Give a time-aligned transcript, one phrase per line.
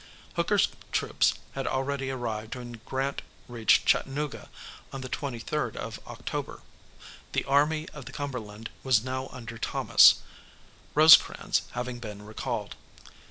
[0.33, 4.49] Hooker's troops had already arrived when Grant reached Chattanooga
[4.91, 6.61] on the 23rd of October.
[7.33, 10.15] The Army of the Cumberland was now under Thomas,
[10.95, 12.75] Rosecrans having been recalled.